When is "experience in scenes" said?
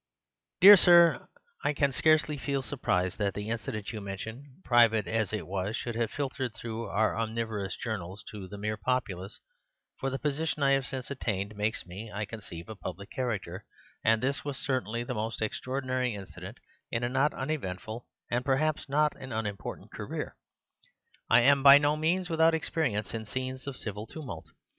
22.55-23.67